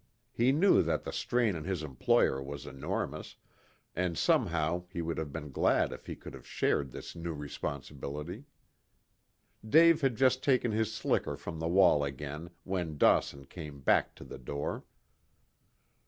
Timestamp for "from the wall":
11.37-12.03